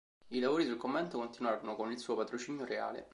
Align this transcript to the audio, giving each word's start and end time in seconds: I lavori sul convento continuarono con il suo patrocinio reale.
I 0.29 0.39
lavori 0.39 0.65
sul 0.65 0.77
convento 0.77 1.19
continuarono 1.19 1.75
con 1.75 1.91
il 1.91 1.99
suo 1.99 2.15
patrocinio 2.15 2.65
reale. 2.65 3.07